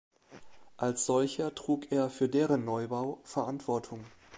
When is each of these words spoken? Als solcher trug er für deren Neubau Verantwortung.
Als 0.77 1.05
solcher 1.05 1.53
trug 1.53 1.91
er 1.91 2.09
für 2.09 2.27
deren 2.27 2.65
Neubau 2.65 3.19
Verantwortung. 3.23 4.03